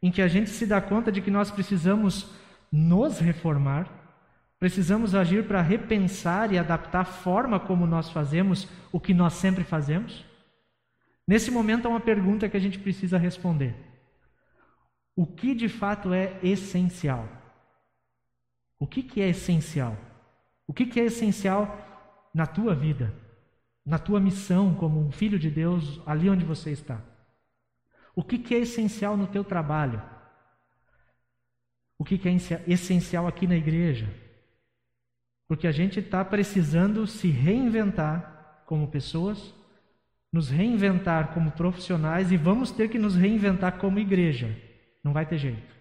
em 0.02 0.12
que 0.12 0.22
a 0.22 0.28
gente 0.28 0.50
se 0.50 0.66
dá 0.66 0.82
conta 0.82 1.12
de 1.12 1.22
que 1.22 1.32
nós 1.32 1.50
precisamos 1.50 2.30
nos 2.70 3.20
reformar, 3.20 3.88
precisamos 4.60 5.16
agir 5.16 5.48
para 5.48 5.62
repensar 5.62 6.52
e 6.52 6.58
adaptar 6.58 7.02
a 7.02 7.06
forma 7.06 7.60
como 7.60 7.88
nós 7.88 8.10
fazemos 8.10 8.68
o 8.92 9.00
que 9.00 9.14
nós 9.14 9.34
sempre 9.34 9.64
fazemos. 9.64 10.26
Nesse 11.26 11.50
momento, 11.50 11.86
há 11.86 11.90
uma 11.90 12.02
pergunta 12.02 12.50
que 12.50 12.58
a 12.58 12.60
gente 12.60 12.80
precisa 12.80 13.18
responder: 13.18 13.74
O 15.16 15.26
que 15.26 15.56
de 15.56 15.70
fato 15.70 16.14
é 16.14 16.38
essencial? 16.44 17.28
O 18.78 18.86
que, 18.86 19.02
que 19.02 19.22
é 19.22 19.30
essencial? 19.30 19.98
O 20.68 20.74
que, 20.74 20.86
que 20.86 21.00
é 21.00 21.06
essencial 21.06 21.78
na 22.34 22.46
tua 22.46 22.76
vida, 22.76 23.14
na 23.86 24.00
tua 24.00 24.20
missão 24.20 24.74
como 24.74 25.00
um 25.00 25.12
filho 25.12 25.38
de 25.38 25.50
Deus, 25.50 26.02
ali 26.06 26.30
onde 26.30 26.46
você 26.46 26.72
está? 26.72 27.02
O 28.16 28.24
que, 28.24 28.38
que 28.38 28.56
é 28.56 28.60
essencial 28.60 29.18
no 29.18 29.28
teu 29.28 29.44
trabalho? 29.44 30.02
O 31.98 32.06
que, 32.06 32.18
que 32.18 32.30
é 32.30 32.36
essencial 32.68 33.28
aqui 33.28 33.48
na 33.48 33.56
igreja? 33.56 34.08
Porque 35.48 35.68
a 35.68 35.72
gente 35.72 36.00
está 36.00 36.24
precisando 36.24 37.06
se 37.06 37.30
reinventar 37.30 38.64
como 38.66 38.88
pessoas, 38.88 39.54
nos 40.32 40.50
reinventar 40.50 41.34
como 41.34 41.52
profissionais 41.52 42.32
e 42.32 42.38
vamos 42.38 42.72
ter 42.72 42.90
que 42.90 42.98
nos 42.98 43.16
reinventar 43.16 43.78
como 43.78 44.00
igreja. 44.00 44.56
Não 45.04 45.14
vai 45.14 45.26
ter 45.26 45.38
jeito. 45.38 45.74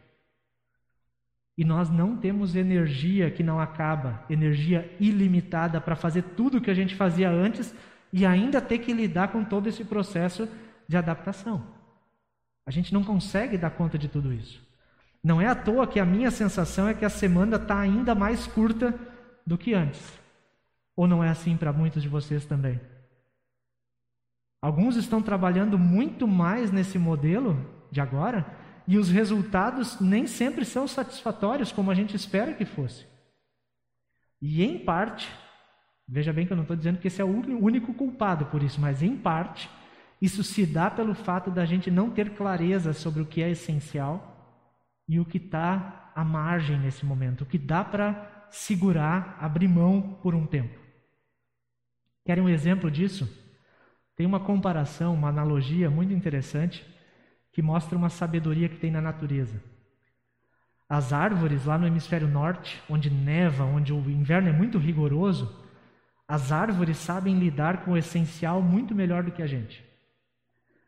E 1.56 1.64
nós 1.64 1.90
não 1.90 2.16
temos 2.16 2.56
energia 2.56 3.30
que 3.30 3.42
não 3.42 3.60
acaba, 3.60 4.24
energia 4.28 4.94
ilimitada 4.98 5.80
para 5.80 5.94
fazer 5.94 6.22
tudo 6.22 6.58
o 6.58 6.60
que 6.60 6.70
a 6.70 6.74
gente 6.74 6.94
fazia 6.94 7.30
antes 7.30 7.74
e 8.12 8.26
ainda 8.26 8.60
ter 8.60 8.78
que 8.78 8.92
lidar 8.92 9.28
com 9.28 9.44
todo 9.44 9.68
esse 9.68 9.84
processo 9.84 10.48
de 10.86 10.96
adaptação. 10.96 11.64
A 12.66 12.70
gente 12.70 12.92
não 12.92 13.02
consegue 13.02 13.56
dar 13.56 13.70
conta 13.70 13.98
de 13.98 14.08
tudo 14.08 14.32
isso. 14.32 14.62
Não 15.22 15.40
é 15.40 15.46
à 15.46 15.54
toa 15.54 15.86
que 15.86 16.00
a 16.00 16.04
minha 16.04 16.30
sensação 16.30 16.88
é 16.88 16.94
que 16.94 17.04
a 17.04 17.10
semana 17.10 17.56
está 17.56 17.78
ainda 17.78 18.14
mais 18.14 18.46
curta 18.46 18.94
do 19.46 19.56
que 19.56 19.72
antes. 19.72 20.20
Ou 20.94 21.06
não 21.06 21.22
é 21.22 21.30
assim 21.30 21.56
para 21.56 21.72
muitos 21.72 22.02
de 22.02 22.08
vocês 22.08 22.44
também? 22.44 22.80
Alguns 24.60 24.96
estão 24.96 25.22
trabalhando 25.22 25.78
muito 25.78 26.28
mais 26.28 26.70
nesse 26.70 26.98
modelo 26.98 27.56
de 27.90 28.00
agora 28.00 28.46
e 28.86 28.98
os 28.98 29.08
resultados 29.08 30.00
nem 30.00 30.26
sempre 30.26 30.64
são 30.64 30.86
satisfatórios 30.86 31.72
como 31.72 31.90
a 31.90 31.94
gente 31.94 32.14
espera 32.14 32.54
que 32.54 32.64
fosse. 32.64 33.06
E 34.40 34.62
em 34.62 34.78
parte, 34.84 35.30
veja 36.12 36.30
bem 36.30 36.46
que 36.46 36.52
eu 36.52 36.56
não 36.56 36.62
estou 36.62 36.76
dizendo 36.76 36.98
que 36.98 37.08
esse 37.08 37.22
é 37.22 37.24
o 37.24 37.28
único 37.28 37.94
culpado 37.94 38.44
por 38.46 38.62
isso, 38.62 38.78
mas 38.78 39.02
em 39.02 39.16
parte, 39.16 39.70
isso 40.20 40.44
se 40.44 40.66
dá 40.66 40.90
pelo 40.90 41.14
fato 41.14 41.50
da 41.50 41.64
gente 41.64 41.90
não 41.90 42.10
ter 42.10 42.34
clareza 42.34 42.92
sobre 42.92 43.22
o 43.22 43.26
que 43.26 43.42
é 43.42 43.50
essencial 43.50 44.62
e 45.08 45.18
o 45.18 45.24
que 45.24 45.38
está 45.38 46.12
à 46.14 46.22
margem 46.22 46.78
nesse 46.78 47.06
momento, 47.06 47.40
o 47.40 47.46
que 47.46 47.56
dá 47.56 47.82
para 47.82 48.46
segurar, 48.50 49.38
abrir 49.40 49.68
mão 49.68 50.18
por 50.22 50.34
um 50.34 50.46
tempo. 50.46 50.78
Querem 52.26 52.44
um 52.44 52.48
exemplo 52.48 52.90
disso? 52.90 53.26
Tem 54.14 54.26
uma 54.26 54.38
comparação, 54.38 55.14
uma 55.14 55.30
analogia 55.30 55.88
muito 55.88 56.12
interessante 56.12 56.84
que 57.52 57.62
mostra 57.62 57.96
uma 57.96 58.10
sabedoria 58.10 58.68
que 58.68 58.76
tem 58.76 58.90
na 58.90 59.00
natureza. 59.00 59.62
As 60.86 61.10
árvores 61.10 61.64
lá 61.64 61.78
no 61.78 61.86
hemisfério 61.86 62.28
norte, 62.28 62.82
onde 62.86 63.08
neva, 63.08 63.64
onde 63.64 63.94
o 63.94 64.10
inverno 64.10 64.50
é 64.50 64.52
muito 64.52 64.76
rigoroso, 64.76 65.61
as 66.26 66.52
árvores 66.52 66.96
sabem 66.96 67.38
lidar 67.38 67.84
com 67.84 67.92
o 67.92 67.96
essencial 67.96 68.62
muito 68.62 68.94
melhor 68.94 69.22
do 69.22 69.32
que 69.32 69.42
a 69.42 69.46
gente. 69.46 69.84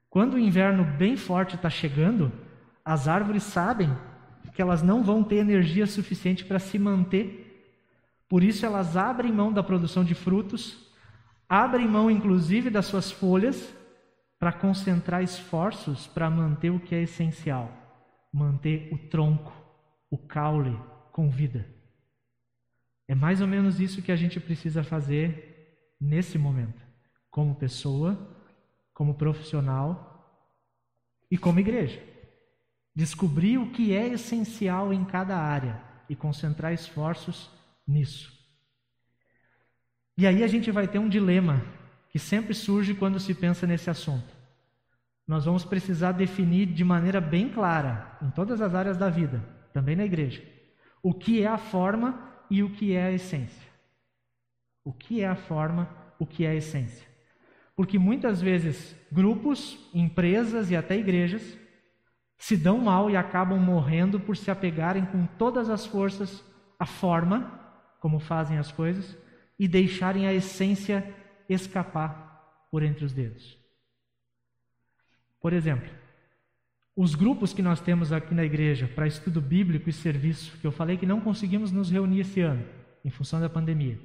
Quando 0.08 0.34
o 0.34 0.38
inverno 0.38 0.84
bem 0.84 1.16
forte 1.16 1.56
está 1.56 1.68
chegando, 1.68 2.32
as 2.84 3.08
árvores 3.08 3.42
sabem 3.42 3.90
que 4.54 4.62
elas 4.62 4.82
não 4.82 5.02
vão 5.02 5.24
ter 5.24 5.36
energia 5.36 5.86
suficiente 5.86 6.44
para 6.44 6.58
se 6.58 6.78
manter. 6.78 7.66
Por 8.28 8.42
isso, 8.44 8.64
elas 8.64 8.96
abrem 8.96 9.32
mão 9.32 9.52
da 9.52 9.62
produção 9.62 10.04
de 10.04 10.14
frutos, 10.14 10.92
abrem 11.48 11.88
mão 11.88 12.10
inclusive 12.10 12.70
das 12.70 12.86
suas 12.86 13.10
folhas, 13.10 13.74
para 14.38 14.52
concentrar 14.52 15.22
esforços 15.22 16.06
para 16.06 16.30
manter 16.30 16.70
o 16.70 16.78
que 16.78 16.94
é 16.94 17.02
essencial 17.02 17.84
manter 18.34 18.88
o 18.92 18.98
tronco, 18.98 19.52
o 20.10 20.18
caule 20.18 20.76
com 21.12 21.30
vida. 21.30 21.64
É 23.06 23.14
mais 23.14 23.40
ou 23.40 23.46
menos 23.46 23.80
isso 23.80 24.02
que 24.02 24.12
a 24.12 24.16
gente 24.16 24.40
precisa 24.40 24.82
fazer 24.82 25.94
nesse 26.00 26.38
momento, 26.38 26.82
como 27.30 27.54
pessoa 27.54 28.34
como 28.94 29.14
profissional 29.14 30.40
e 31.28 31.37
como 31.37 31.58
igreja. 31.58 32.00
Descobrir 32.94 33.58
o 33.58 33.73
que 33.73 33.92
é 33.92 34.06
essencial 34.06 34.92
em 34.92 35.04
cada 35.04 35.37
área 35.37 35.82
e 36.08 36.14
concentrar 36.14 36.73
esforços 36.73 37.50
nisso. 37.84 38.32
E 40.16 40.28
aí 40.28 40.44
a 40.44 40.46
gente 40.46 40.70
vai 40.70 40.87
ter 40.87 41.00
um 41.00 41.08
dilema 41.08 41.61
que 42.08 42.20
sempre 42.20 42.54
surge 42.54 42.94
quando 42.94 43.18
se 43.18 43.34
pensa 43.34 43.66
nesse 43.66 43.90
assunto. 43.90 44.32
Nós 45.26 45.44
vamos 45.44 45.64
precisar 45.64 46.12
definir 46.12 46.66
de 46.66 46.84
maneira 46.84 47.20
bem 47.20 47.49
clara, 47.49 48.16
em 48.23 48.30
todas 48.30 48.61
as 48.61 48.75
áreas 48.75 48.96
da 48.96 49.11
vida, 49.11 49.42
também 49.73 49.96
na 49.96 50.04
igreja, 50.04 50.40
o 51.02 51.12
que 51.12 51.42
é 51.42 51.46
a 51.46 51.58
forma 51.58 52.32
e 52.50 52.62
o 52.62 52.70
que 52.70 52.94
é 52.94 53.04
a 53.04 53.12
essência. 53.12 53.68
O 54.84 54.92
que 54.92 55.20
é 55.20 55.26
a 55.26 55.34
forma, 55.34 55.88
o 56.18 56.26
que 56.26 56.44
é 56.44 56.50
a 56.50 56.54
essência. 56.54 57.06
Porque 57.76 57.98
muitas 57.98 58.40
vezes 58.40 58.94
grupos, 59.10 59.78
empresas 59.92 60.70
e 60.70 60.76
até 60.76 60.96
igrejas 60.96 61.58
se 62.36 62.56
dão 62.56 62.78
mal 62.78 63.10
e 63.10 63.16
acabam 63.16 63.58
morrendo 63.58 64.20
por 64.20 64.36
se 64.36 64.50
apegarem 64.50 65.06
com 65.06 65.26
todas 65.26 65.70
as 65.70 65.86
forças 65.86 66.44
à 66.78 66.86
forma, 66.86 67.60
como 68.00 68.20
fazem 68.20 68.58
as 68.58 68.70
coisas, 68.70 69.16
e 69.58 69.66
deixarem 69.66 70.26
a 70.26 70.32
essência 70.32 71.14
escapar 71.48 72.66
por 72.70 72.82
entre 72.82 73.04
os 73.04 73.12
dedos. 73.12 73.58
Por 75.40 75.52
exemplo, 75.52 75.88
os 76.96 77.14
grupos 77.14 77.52
que 77.52 77.62
nós 77.62 77.80
temos 77.80 78.12
aqui 78.12 78.34
na 78.34 78.44
igreja 78.44 78.86
para 78.86 79.06
estudo 79.06 79.40
bíblico 79.40 79.88
e 79.88 79.92
serviço, 79.92 80.56
que 80.58 80.66
eu 80.66 80.72
falei 80.72 80.96
que 80.96 81.06
não 81.06 81.20
conseguimos 81.20 81.72
nos 81.72 81.90
reunir 81.90 82.20
esse 82.20 82.40
ano, 82.40 82.64
em 83.04 83.10
função 83.10 83.40
da 83.40 83.48
pandemia. 83.48 83.98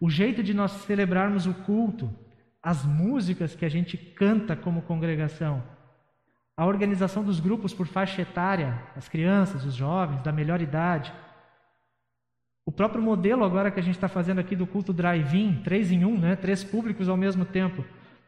O 0.00 0.08
jeito 0.08 0.42
de 0.42 0.54
nós 0.54 0.70
celebrarmos 0.72 1.46
o 1.46 1.54
culto 1.54 2.14
as 2.62 2.82
músicas 2.82 3.54
que 3.54 3.64
a 3.66 3.68
gente 3.68 3.98
canta 3.98 4.56
como 4.56 4.80
congregação, 4.82 5.62
a 6.56 6.64
organização 6.64 7.22
dos 7.22 7.38
grupos 7.38 7.74
por 7.74 7.86
faixa 7.86 8.22
etária, 8.22 8.80
as 8.96 9.06
crianças, 9.06 9.66
os 9.66 9.74
jovens, 9.74 10.22
da 10.22 10.32
melhor 10.32 10.62
idade. 10.62 11.12
O 12.64 12.72
próprio 12.72 13.02
modelo 13.02 13.44
agora 13.44 13.70
que 13.70 13.80
a 13.80 13.82
gente 13.82 13.96
está 13.96 14.08
fazendo 14.08 14.38
aqui 14.38 14.56
do 14.56 14.66
culto 14.66 14.92
drive-in, 14.92 15.62
três 15.62 15.92
em 15.92 16.06
um, 16.06 16.18
né? 16.18 16.36
três 16.36 16.64
públicos 16.64 17.06
ao 17.08 17.18
mesmo 17.18 17.44
tempo. 17.44 17.84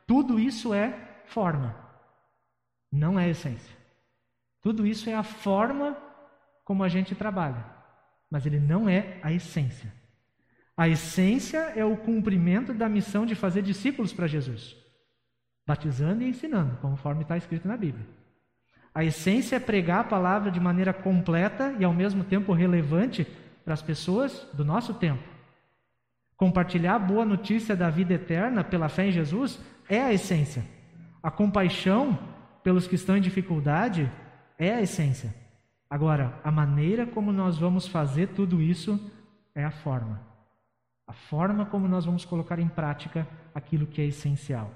Tudo 0.07 0.38
isso 0.38 0.75
é 0.75 1.23
forma, 1.25 1.75
não 2.93 3.19
é 3.19 3.31
essência. 3.31 3.75
Tudo 4.66 4.85
isso 4.85 5.08
é 5.08 5.14
a 5.14 5.23
forma 5.23 5.96
como 6.64 6.82
a 6.82 6.88
gente 6.88 7.14
trabalha, 7.14 7.64
mas 8.28 8.44
ele 8.46 8.58
não 8.58 8.88
é 8.88 9.20
a 9.23 9.32
essência. 9.32 9.94
A 10.76 10.88
essência 10.88 11.73
é 11.76 11.85
o 11.85 11.96
cumprimento 11.96 12.75
da 12.75 12.88
missão 12.88 13.25
de 13.25 13.37
fazer 13.37 13.62
discípulos 13.62 14.12
para 14.12 14.26
Jesus, 14.26 14.76
batizando 15.64 16.25
e 16.25 16.28
ensinando, 16.28 16.78
conforme 16.78 17.23
está 17.23 17.37
escrito 17.37 17.68
na 17.68 17.76
Bíblia. 17.76 18.04
A 18.92 19.04
essência 19.04 19.54
é 19.54 19.61
pregar 19.61 20.00
a 20.00 20.08
palavra 20.08 20.50
de 20.50 20.58
maneira 20.58 20.92
completa 20.92 21.73
e 21.78 21.85
ao 21.85 21.94
mesmo 21.94 22.25
tempo 22.25 22.52
relevante 22.52 23.25
para 23.64 23.75
as 23.75 23.82
pessoas 23.82 24.49
do 24.52 24.64
nosso 24.64 24.94
tempo. 24.94 25.23
Compartilhar 26.37 26.96
a 26.96 26.99
boa 26.99 27.25
notícia 27.25 27.76
da 27.76 27.88
vida 27.88 28.14
eterna 28.14 28.64
pela 28.64 28.88
fé 28.88 29.06
em 29.06 29.12
Jesus 29.12 29.61
é 29.88 30.02
a 30.02 30.12
essência. 30.12 30.64
A 31.23 31.30
compaixão 31.30 32.18
pelos 32.64 32.88
que 32.88 32.96
estão 32.96 33.16
em 33.16 33.20
dificuldade 33.20 34.11
é 34.59 34.75
a 34.75 34.83
essência. 34.83 35.35
Agora, 35.89 36.39
a 36.43 36.51
maneira 36.51 37.07
como 37.07 37.33
nós 37.33 37.59
vamos 37.59 37.87
fazer 37.87 38.29
tudo 38.29 38.61
isso 38.61 39.01
é 39.55 39.65
a 39.65 39.71
forma 39.71 40.37
a 41.07 41.13
forma 41.13 41.65
como 41.65 41.87
nós 41.87 42.05
vamos 42.05 42.25
colocar 42.25 42.59
em 42.59 42.69
prática 42.69 43.27
aquilo 43.55 43.87
que 43.87 44.01
é 44.01 44.07
essencial. 44.07 44.71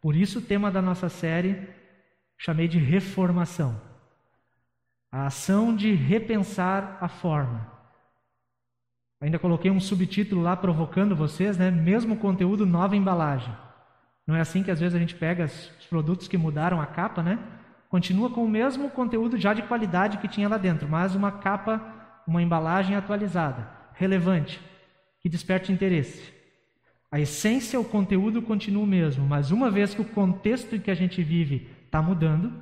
Por 0.00 0.14
isso, 0.14 0.38
o 0.38 0.42
tema 0.42 0.70
da 0.70 0.80
nossa 0.80 1.08
série 1.08 1.68
chamei 2.38 2.68
de 2.68 2.78
reformação 2.78 3.80
a 5.12 5.26
ação 5.26 5.74
de 5.74 5.92
repensar 5.92 6.96
a 7.00 7.08
forma. 7.08 7.68
Ainda 9.20 9.40
coloquei 9.40 9.68
um 9.68 9.80
subtítulo 9.80 10.40
lá 10.40 10.56
provocando 10.56 11.16
vocês, 11.16 11.58
né? 11.58 11.68
Mesmo 11.68 12.16
conteúdo, 12.16 12.64
nova 12.64 12.94
embalagem. 12.94 13.52
Não 14.24 14.36
é 14.36 14.40
assim 14.40 14.62
que 14.62 14.70
às 14.70 14.78
vezes 14.78 14.94
a 14.94 15.00
gente 15.00 15.16
pega 15.16 15.46
os 15.46 15.86
produtos 15.88 16.28
que 16.28 16.38
mudaram 16.38 16.80
a 16.80 16.86
capa, 16.86 17.24
né? 17.24 17.40
Continua 17.90 18.30
com 18.30 18.44
o 18.44 18.48
mesmo 18.48 18.88
conteúdo 18.88 19.36
já 19.36 19.52
de 19.52 19.62
qualidade 19.62 20.18
que 20.18 20.28
tinha 20.28 20.48
lá 20.48 20.56
dentro, 20.56 20.88
mas 20.88 21.16
uma 21.16 21.32
capa, 21.32 22.22
uma 22.26 22.40
embalagem 22.40 22.94
atualizada, 22.94 23.68
relevante, 23.94 24.60
que 25.20 25.28
desperte 25.28 25.72
interesse. 25.72 26.32
A 27.10 27.18
essência, 27.18 27.80
o 27.80 27.84
conteúdo 27.84 28.40
continua 28.40 28.84
o 28.84 28.86
mesmo, 28.86 29.26
mas 29.26 29.50
uma 29.50 29.68
vez 29.68 29.92
que 29.92 30.00
o 30.00 30.04
contexto 30.04 30.76
em 30.76 30.80
que 30.80 30.90
a 30.90 30.94
gente 30.94 31.20
vive 31.20 31.68
está 31.84 32.00
mudando, 32.00 32.52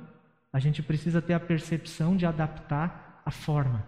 a 0.51 0.57
gente 0.57 0.81
precisa 0.81 1.21
ter 1.21 1.35
a 1.35 1.39
percepção 1.39 2.17
de 2.17 2.25
adaptar 2.25 3.21
a 3.23 3.29
forma, 3.29 3.85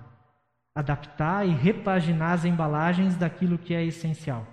adaptar 0.76 1.48
e 1.48 1.52
repaginar 1.52 2.34
as 2.34 2.46
embalagens 2.46 3.16
daquilo 3.18 3.58
que 3.58 3.74
é 3.74 3.84
essencial, 3.84 4.46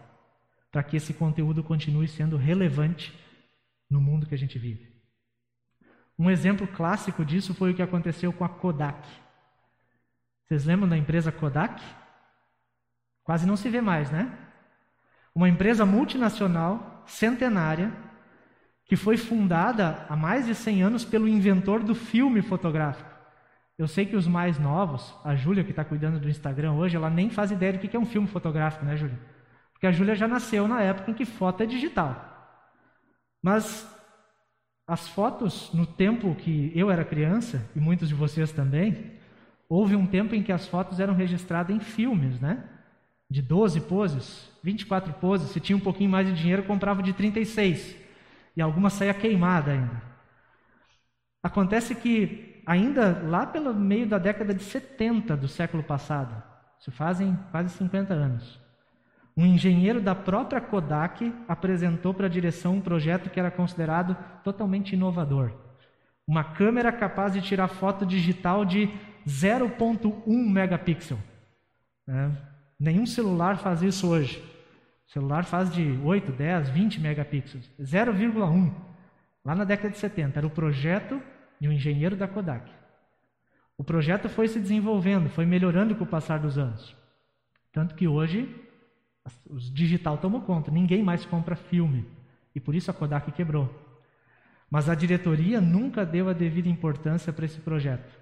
para 0.73 0.83
que 0.83 0.97
esse 0.97 1.13
conteúdo 1.13 1.63
continue 1.63 2.09
sendo 2.09 2.39
relevante 2.39 3.13
no 3.91 4.01
mundo 4.01 4.27
que 4.27 4.35
a 4.35 4.39
gente 4.39 4.59
vive. 4.59 4.98
Um 6.19 6.31
exemplo 6.31 6.67
clássico 6.67 7.25
disso 7.25 7.55
foi 7.55 7.71
o 7.71 7.75
que 7.75 7.83
aconteceu 7.83 8.33
com 8.33 8.45
a 8.45 8.49
Kodak. 8.49 9.09
Vocês 10.45 10.65
lembram 10.65 10.89
da 10.89 10.97
empresa 10.97 11.31
Kodak? 11.31 11.83
Quase 13.23 13.47
não 13.47 13.57
se 13.57 13.69
vê 13.69 13.81
mais, 13.81 14.11
né? 14.11 14.33
Uma 15.35 15.49
empresa 15.49 15.87
multinacional, 15.87 17.05
centenária, 17.07 17.93
que 18.85 18.97
foi 18.97 19.17
fundada 19.17 20.05
há 20.09 20.17
mais 20.17 20.47
de 20.47 20.55
100 20.55 20.83
anos 20.83 21.05
pelo 21.05 21.29
inventor 21.29 21.83
do 21.85 21.95
filme 21.95 22.43
fotográfico. 22.43 23.09
Eu 23.77 23.87
sei 23.87 24.07
que 24.07 24.17
os 24.17 24.27
mais 24.27 24.59
novos, 24.59 25.15
a 25.23 25.37
Júlia 25.37 25.63
que 25.63 25.71
está 25.71 25.85
cuidando 25.85 26.19
do 26.19 26.29
Instagram 26.29 26.73
hoje, 26.73 26.97
ela 26.97 27.09
nem 27.09 27.31
faz 27.31 27.53
ideia 27.53 27.75
do 27.75 27.79
que 27.79 27.97
é 27.97 28.01
um 28.01 28.07
filme 28.07 28.27
fotográfico, 28.27 28.85
né, 28.85 28.97
Júlia? 28.97 29.19
Porque 29.73 29.87
a 29.87 29.93
Júlia 29.93 30.17
já 30.17 30.27
nasceu 30.27 30.67
na 30.67 30.83
época 30.83 31.11
em 31.11 31.15
que 31.15 31.25
foto 31.25 31.63
é 31.63 31.67
digital. 31.67 32.25
Mas 33.41 33.87
as 34.89 35.07
fotos, 35.07 35.71
no 35.75 35.85
tempo 35.85 36.35
que 36.35 36.73
eu 36.75 36.91
era 36.91 37.05
criança, 37.05 37.63
e 37.77 37.79
muitos 37.79 38.09
de 38.09 38.15
vocês 38.15 38.51
também, 38.53 39.13
houve 39.69 39.95
um 39.95 40.07
tempo 40.07 40.35
em 40.35 40.43
que 40.43 40.51
as 40.51 40.67
fotos 40.67 40.99
eram 40.99 41.13
registradas 41.15 41.77
em 41.77 41.79
filmes, 41.79 42.41
né? 42.41 42.65
De 43.31 43.43
12 43.43 43.83
poses, 43.83 44.51
24 44.65 45.13
poses. 45.13 45.51
Se 45.51 45.61
tinha 45.61 45.77
um 45.77 45.81
pouquinho 45.81 46.09
mais 46.09 46.27
de 46.27 46.33
dinheiro, 46.33 46.63
comprava 46.63 47.03
de 47.03 47.13
36. 47.13 47.95
E 48.57 48.63
alguma 48.63 48.89
saía 48.89 49.13
queimada 49.13 49.73
ainda. 49.73 50.03
Acontece 51.43 51.95
que, 51.95 52.63
ainda 52.65 53.23
lá 53.27 53.45
pelo 53.45 53.75
meio 53.75 54.09
da 54.09 54.17
década 54.17 54.55
de 54.55 54.63
70 54.63 55.37
do 55.37 55.49
século 55.49 55.83
passado, 55.83 56.43
se 56.79 56.91
fazem 56.91 57.39
quase 57.51 57.77
50 57.77 58.15
anos, 58.15 58.59
um 59.39 59.47
engenheiro 59.47 60.01
da 60.01 60.17
própria 60.17 60.61
Kodak 60.61 61.33
apresentou 61.47 62.13
para 62.13 62.27
a 62.27 62.29
direção 62.29 62.75
um 62.75 62.81
projeto 62.81 63.31
que 63.31 63.39
era 63.39 63.53
considerado 63.53 64.17
totalmente 64.43 64.95
inovador. 64.95 65.53
Uma 66.27 66.43
câmera 66.43 66.91
capaz 66.91 67.35
de 67.35 67.41
tirar 67.41 67.69
foto 67.69 68.05
digital 68.05 68.65
de 68.65 68.91
0,1 69.25 70.27
megapixel. 70.27 71.21
É, 72.09 72.31
nenhum 72.81 73.07
celular 73.07 73.59
faz 73.59 73.81
isso 73.81 74.09
hoje. 74.09 74.43
O 75.07 75.13
celular 75.13 75.45
faz 75.45 75.73
de 75.73 76.01
8, 76.03 76.33
10, 76.33 76.71
20 76.71 77.01
megapixels. 77.01 77.71
0,1. 77.81 78.75
Lá 79.45 79.55
na 79.55 79.63
década 79.63 79.91
de 79.91 79.99
70. 79.99 80.37
Era 80.37 80.47
o 80.49 80.51
projeto 80.51 81.23
de 81.61 81.69
um 81.69 81.73
engenheiro 81.73 82.17
da 82.17 82.27
Kodak. 82.27 82.69
O 83.77 83.85
projeto 83.85 84.29
foi 84.29 84.49
se 84.49 84.59
desenvolvendo, 84.59 85.31
foi 85.31 85.47
melhorando 85.47 85.95
com 85.95 86.03
o 86.03 86.09
passar 86.09 86.41
dos 86.41 86.59
anos. 86.59 86.97
Tanto 87.73 87.95
que 87.95 88.09
hoje 88.09 88.67
o 89.49 89.59
digital 89.59 90.19
tomou 90.19 90.43
conta, 90.43 90.71
ninguém 90.71 91.03
mais 91.03 91.25
compra 91.25 91.57
filme. 91.57 92.07
E 92.55 92.61
por 92.61 92.75
isso 92.75 92.91
a 92.91 92.95
Kodak 92.95 93.31
quebrou. 93.33 93.73
Mas 94.71 94.89
a 94.89 94.95
diretoria 94.95 95.61
nunca 95.61 96.05
deu 96.05 96.29
a 96.29 96.33
devida 96.33 96.69
importância 96.69 97.33
para 97.33 97.45
esse 97.45 97.59
projeto. 97.61 98.13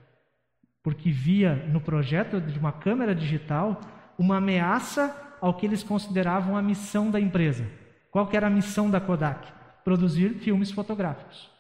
Porque 0.83 1.11
via 1.11 1.55
no 1.55 1.81
projeto 1.81 2.41
de 2.41 2.59
uma 2.59 2.73
câmera 2.73 3.15
digital 3.15 3.81
uma 4.19 4.37
ameaça 4.37 5.15
ao 5.41 5.55
que 5.55 5.67
eles 5.67 5.83
consideravam 5.83 6.57
a 6.57 6.63
missão 6.63 7.11
da 7.11 7.21
empresa. 7.21 7.67
Qual 8.11 8.29
era 8.33 8.47
a 8.47 8.51
missão 8.51 8.91
da 8.91 9.01
Kodak? 9.01 9.53
Produzir 9.85 10.35
filmes 10.35 10.71
fotográficos. 10.71 11.51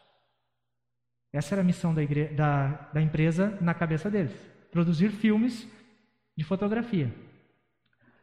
Essa 1.33 1.55
era 1.55 1.61
a 1.61 1.64
missão 1.64 1.92
da, 1.92 2.03
igre... 2.03 2.29
da, 2.29 2.88
da 2.92 3.03
empresa 3.03 3.59
na 3.61 3.75
cabeça 3.75 4.11
deles. 4.11 4.33
Produzir 4.71 5.11
filmes 5.11 5.68
de 6.37 6.44
fotografia. 6.44 7.12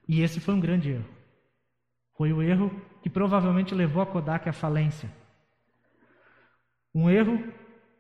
E 0.08 0.22
esse 0.22 0.40
foi 0.40 0.54
um 0.54 0.60
grande 0.60 0.92
erro. 0.92 1.06
Foi 2.18 2.32
o 2.32 2.42
erro 2.42 2.72
que 3.02 3.10
provavelmente 3.10 3.74
levou 3.74 4.02
a 4.02 4.06
Kodak 4.06 4.48
à 4.48 4.54
falência. 4.54 5.10
Um 6.94 7.10
erro 7.10 7.38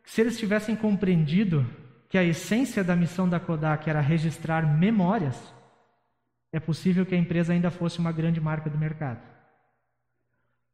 que, 0.04 0.12
se 0.12 0.22
eles 0.22 0.38
tivessem 0.38 0.76
compreendido 0.76 1.66
que 2.10 2.18
a 2.18 2.24
essência 2.24 2.84
da 2.84 2.96
missão 2.96 3.28
da 3.28 3.39
Kodak 3.39 3.89
era 3.89 4.00
registrar 4.00 4.78
memórias, 4.78 5.54
é 6.52 6.60
possível 6.60 7.06
que 7.06 7.16
a 7.16 7.18
empresa 7.18 7.54
ainda 7.54 7.72
fosse 7.72 7.98
uma 7.98 8.12
grande 8.12 8.39
marca 8.39 8.70
do 8.70 8.78
mercado. 8.78 9.20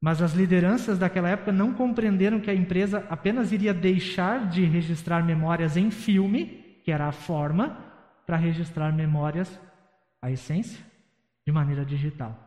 Mas 0.01 0.21
as 0.21 0.33
lideranças 0.33 0.97
daquela 0.97 1.29
época 1.29 1.51
não 1.51 1.73
compreenderam 1.73 2.39
que 2.39 2.49
a 2.49 2.55
empresa 2.55 3.05
apenas 3.09 3.51
iria 3.51 3.73
deixar 3.73 4.49
de 4.49 4.65
registrar 4.65 5.23
memórias 5.23 5.77
em 5.77 5.91
filme, 5.91 6.81
que 6.83 6.91
era 6.91 7.07
a 7.07 7.11
forma, 7.11 7.77
para 8.25 8.37
registrar 8.37 8.91
memórias, 8.93 9.59
a 10.21 10.29
essência, 10.29 10.88
de 11.49 11.51
maneira 11.51 11.83
digital. 11.83 12.37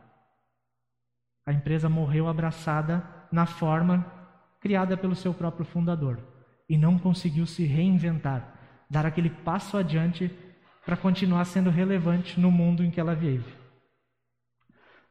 A 1.45 1.51
empresa 1.51 1.89
morreu 1.89 2.25
abraçada 2.25 3.03
na 3.29 3.45
forma 3.45 4.05
criada 4.61 4.95
pelo 4.95 5.13
seu 5.13 5.33
próprio 5.33 5.65
fundador 5.65 6.17
e 6.69 6.77
não 6.77 6.97
conseguiu 6.97 7.45
se 7.45 7.65
reinventar, 7.65 8.53
dar 8.89 9.05
aquele 9.05 9.29
passo 9.29 9.75
adiante 9.75 10.31
para 10.85 10.95
continuar 10.95 11.43
sendo 11.43 11.69
relevante 11.69 12.39
no 12.39 12.49
mundo 12.49 12.81
em 12.81 12.89
que 12.89 12.97
ela 12.97 13.13
vive. 13.13 13.53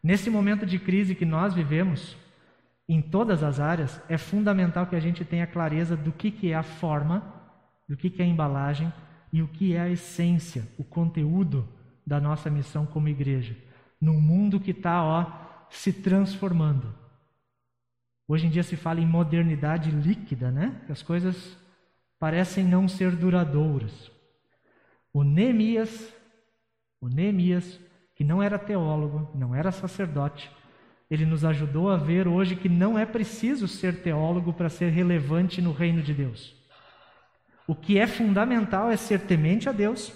Nesse 0.02 0.30
momento 0.30 0.64
de 0.64 0.78
crise 0.78 1.14
que 1.14 1.26
nós 1.26 1.52
vivemos, 1.52 2.16
em 2.88 3.02
todas 3.02 3.42
as 3.42 3.60
áreas, 3.60 4.00
é 4.08 4.16
fundamental 4.16 4.86
que 4.86 4.96
a 4.96 5.00
gente 5.00 5.22
tenha 5.22 5.46
clareza 5.46 5.98
do 5.98 6.12
que, 6.12 6.30
que 6.30 6.50
é 6.50 6.54
a 6.54 6.62
forma, 6.62 7.22
do 7.86 7.94
que, 7.94 8.08
que 8.08 8.22
é 8.22 8.24
a 8.24 8.28
embalagem 8.28 8.90
e 9.30 9.42
o 9.42 9.48
que 9.48 9.74
é 9.74 9.82
a 9.82 9.90
essência, 9.90 10.66
o 10.78 10.82
conteúdo 10.82 11.68
da 12.06 12.18
nossa 12.18 12.48
missão 12.48 12.86
como 12.86 13.10
igreja 13.10 13.54
num 14.02 14.20
mundo 14.20 14.58
que 14.58 14.72
está 14.72 15.04
ó 15.04 15.24
se 15.70 15.92
transformando. 15.92 16.92
Hoje 18.26 18.48
em 18.48 18.50
dia 18.50 18.64
se 18.64 18.74
fala 18.74 19.00
em 19.00 19.06
modernidade 19.06 19.92
líquida, 19.92 20.50
né? 20.50 20.82
Que 20.86 20.92
as 20.92 21.02
coisas 21.02 21.56
parecem 22.18 22.64
não 22.64 22.88
ser 22.88 23.12
duradouras. 23.14 24.10
O 25.12 25.22
Neemias, 25.22 26.12
o 27.00 27.08
Neemias, 27.08 27.78
que 28.16 28.24
não 28.24 28.42
era 28.42 28.58
teólogo, 28.58 29.30
não 29.36 29.54
era 29.54 29.70
sacerdote, 29.70 30.50
ele 31.08 31.24
nos 31.24 31.44
ajudou 31.44 31.88
a 31.88 31.96
ver 31.96 32.26
hoje 32.26 32.56
que 32.56 32.68
não 32.68 32.98
é 32.98 33.06
preciso 33.06 33.68
ser 33.68 34.02
teólogo 34.02 34.52
para 34.52 34.68
ser 34.68 34.90
relevante 34.90 35.62
no 35.62 35.72
reino 35.72 36.02
de 36.02 36.12
Deus. 36.12 36.56
O 37.68 37.74
que 37.74 37.98
é 37.98 38.06
fundamental 38.08 38.90
é 38.90 38.96
ser 38.96 39.20
temente 39.20 39.68
a 39.68 39.72
Deus, 39.72 40.12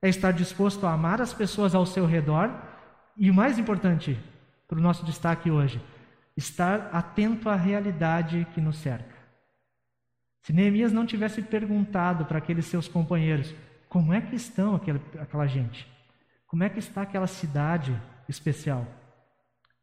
é 0.00 0.08
estar 0.08 0.32
disposto 0.32 0.86
a 0.86 0.92
amar 0.92 1.20
as 1.20 1.34
pessoas 1.34 1.74
ao 1.74 1.84
seu 1.84 2.06
redor 2.06 2.71
e 3.16 3.30
o 3.30 3.34
mais 3.34 3.58
importante 3.58 4.18
para 4.66 4.78
o 4.78 4.82
nosso 4.82 5.04
destaque 5.04 5.50
hoje, 5.50 5.80
estar 6.36 6.88
atento 6.92 7.48
à 7.48 7.56
realidade 7.56 8.46
que 8.54 8.60
nos 8.60 8.76
cerca. 8.78 9.14
Se 10.42 10.52
Neemias 10.52 10.92
não 10.92 11.06
tivesse 11.06 11.42
perguntado 11.42 12.24
para 12.24 12.38
aqueles 12.38 12.66
seus 12.66 12.88
companheiros 12.88 13.54
como 13.88 14.12
é 14.12 14.20
que 14.20 14.34
estão 14.34 14.74
aquela, 14.74 15.00
aquela 15.20 15.46
gente, 15.46 15.86
como 16.46 16.64
é 16.64 16.68
que 16.68 16.78
está 16.78 17.02
aquela 17.02 17.26
cidade 17.26 18.00
especial, 18.28 18.86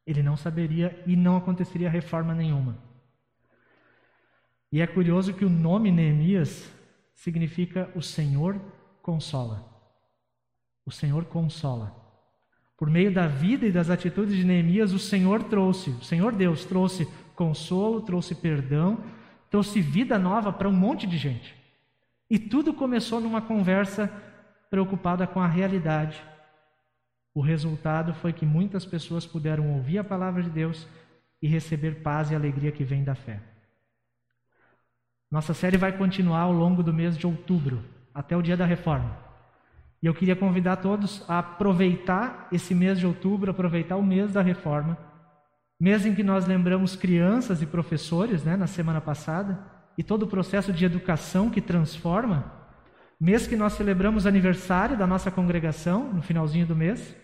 ele 0.05 0.23
não 0.23 0.35
saberia 0.35 1.01
e 1.05 1.15
não 1.15 1.37
aconteceria 1.37 1.89
reforma 1.89 2.33
nenhuma. 2.33 2.77
E 4.71 4.81
é 4.81 4.87
curioso 4.87 5.33
que 5.33 5.45
o 5.45 5.49
nome 5.49 5.91
Neemias 5.91 6.71
significa 7.13 7.91
o 7.95 8.01
Senhor 8.01 8.59
consola. 9.01 9.67
O 10.85 10.91
Senhor 10.91 11.25
consola. 11.25 11.98
Por 12.79 12.89
meio 12.89 13.13
da 13.13 13.27
vida 13.27 13.65
e 13.65 13.73
das 13.73 13.89
atitudes 13.89 14.33
de 14.33 14.45
Neemias, 14.45 14.93
o 14.93 14.99
Senhor 14.99 15.43
trouxe, 15.43 15.89
o 15.89 16.01
Senhor 16.01 16.31
Deus 16.31 16.63
trouxe 16.63 17.05
consolo, 17.35 17.99
trouxe 17.99 18.33
perdão, 18.33 19.03
trouxe 19.49 19.81
vida 19.81 20.17
nova 20.17 20.53
para 20.53 20.69
um 20.69 20.71
monte 20.71 21.05
de 21.05 21.17
gente. 21.17 21.53
E 22.29 22.39
tudo 22.39 22.73
começou 22.73 23.19
numa 23.19 23.41
conversa 23.41 24.09
preocupada 24.69 25.27
com 25.27 25.41
a 25.41 25.47
realidade. 25.47 26.23
O 27.33 27.41
resultado 27.41 28.13
foi 28.13 28.31
que 28.31 28.45
muitas 28.45 28.85
pessoas 28.85 29.25
puderam 29.25 29.73
ouvir 29.73 29.97
a 29.97 30.03
palavra 30.03 30.41
de 30.41 30.49
Deus 30.49 30.87
e 31.41 31.49
receber 31.49 32.01
paz 32.01 32.31
e 32.31 32.35
alegria 32.35 32.71
que 32.71 32.85
vem 32.85 33.03
da 33.03 33.13
fé. 33.13 33.41
Nossa 35.29 35.53
série 35.53 35.75
vai 35.75 35.91
continuar 35.91 36.43
ao 36.43 36.53
longo 36.53 36.81
do 36.81 36.93
mês 36.93 37.17
de 37.17 37.27
outubro, 37.27 37.83
até 38.13 38.37
o 38.37 38.41
dia 38.41 38.55
da 38.55 38.65
reforma. 38.65 39.28
E 40.01 40.07
eu 40.07 40.13
queria 40.13 40.35
convidar 40.35 40.77
todos 40.77 41.23
a 41.27 41.39
aproveitar 41.39 42.47
esse 42.51 42.73
mês 42.73 42.97
de 42.97 43.05
outubro, 43.05 43.51
aproveitar 43.51 43.97
o 43.97 44.03
mês 44.03 44.31
da 44.31 44.41
reforma, 44.41 44.97
mês 45.79 46.05
em 46.05 46.15
que 46.15 46.23
nós 46.23 46.45
lembramos 46.45 46.95
crianças 46.95 47.61
e 47.61 47.65
professores, 47.65 48.43
né, 48.43 48.55
na 48.55 48.67
semana 48.67 49.01
passada, 49.01 49.59
e 49.97 50.03
todo 50.03 50.23
o 50.23 50.27
processo 50.27 50.71
de 50.71 50.85
educação 50.85 51.49
que 51.49 51.59
transforma, 51.59 52.53
mês 53.19 53.45
que 53.45 53.55
nós 53.55 53.73
celebramos 53.73 54.25
aniversário 54.25 54.97
da 54.97 55.05
nossa 55.05 55.29
congregação, 55.29 56.13
no 56.13 56.21
finalzinho 56.21 56.65
do 56.65 56.75
mês, 56.75 57.15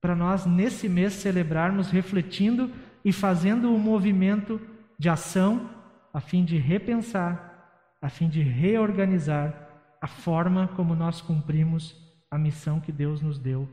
para 0.00 0.14
nós 0.14 0.46
nesse 0.46 0.88
mês 0.88 1.12
celebrarmos 1.14 1.90
refletindo 1.90 2.70
e 3.04 3.12
fazendo 3.12 3.72
um 3.72 3.78
movimento 3.78 4.60
de 4.98 5.08
ação 5.08 5.70
a 6.14 6.20
fim 6.20 6.44
de 6.44 6.56
repensar, 6.56 7.96
a 8.00 8.08
fim 8.08 8.28
de 8.28 8.42
reorganizar 8.42 9.71
a 10.02 10.08
forma 10.08 10.66
como 10.74 10.96
nós 10.96 11.20
cumprimos 11.20 11.96
a 12.28 12.36
missão 12.36 12.80
que 12.80 12.90
Deus 12.90 13.22
nos 13.22 13.38
deu 13.38 13.68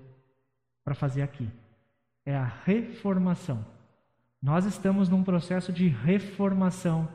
para 0.83 0.93
fazer 0.93 1.23
aqui. 1.23 1.49
É 2.23 2.37
a 2.37 2.45
reformação. 2.45 3.65
Nós 4.39 4.63
estamos 4.63 5.09
num 5.09 5.23
processo 5.23 5.73
de 5.73 5.87
reformação 5.87 7.09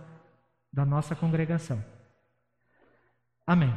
da 0.72 0.84
nossa 0.84 1.14
congregação. 1.14 1.82
Amém. 3.46 3.72